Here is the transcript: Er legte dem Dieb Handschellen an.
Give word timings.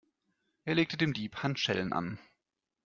Er 0.65 0.73
legte 0.73 0.97
dem 0.97 1.13
Dieb 1.13 1.43
Handschellen 1.43 1.93
an. 1.93 2.17